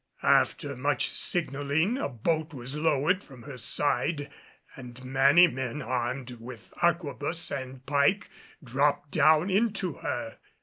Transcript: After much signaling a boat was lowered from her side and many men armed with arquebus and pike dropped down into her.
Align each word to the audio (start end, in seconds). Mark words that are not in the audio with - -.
After 0.23 0.75
much 0.75 1.11
signaling 1.11 1.99
a 1.99 2.09
boat 2.09 2.55
was 2.55 2.75
lowered 2.75 3.23
from 3.23 3.43
her 3.43 3.59
side 3.59 4.31
and 4.75 5.05
many 5.05 5.45
men 5.47 5.83
armed 5.83 6.31
with 6.39 6.73
arquebus 6.81 7.51
and 7.51 7.85
pike 7.85 8.27
dropped 8.65 9.11
down 9.11 9.51
into 9.51 9.93
her. 9.93 10.39